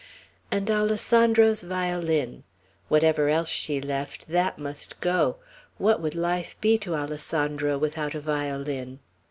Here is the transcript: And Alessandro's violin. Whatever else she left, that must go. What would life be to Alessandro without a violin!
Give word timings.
And 0.49 0.71
Alessandro's 0.71 1.61
violin. 1.61 2.43
Whatever 2.87 3.29
else 3.29 3.49
she 3.51 3.79
left, 3.79 4.29
that 4.29 4.57
must 4.57 4.99
go. 4.99 5.35
What 5.77 6.01
would 6.01 6.15
life 6.15 6.57
be 6.59 6.79
to 6.79 6.95
Alessandro 6.95 7.77
without 7.77 8.15
a 8.15 8.19
violin! 8.19 8.97